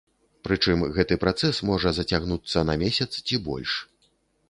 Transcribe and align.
Прычым 0.45 0.85
гэты 0.95 1.17
працэс 1.25 1.61
можа 1.73 1.89
зацягнуцца 1.99 2.67
на 2.73 2.81
месяц 2.85 3.11
ці 3.27 3.35
больш. 3.49 3.81